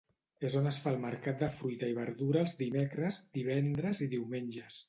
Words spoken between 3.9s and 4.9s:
i diumenges.